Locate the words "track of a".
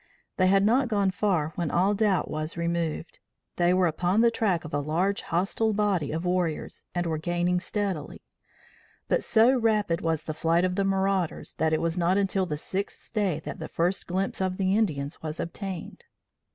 4.31-4.79